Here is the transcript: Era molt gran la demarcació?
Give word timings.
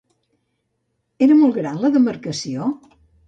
Era 1.27 1.37
molt 1.43 1.55
gran 1.59 1.77
la 1.83 1.93
demarcació? 1.99 2.73